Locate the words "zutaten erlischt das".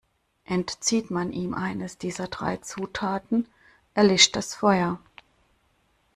2.57-4.55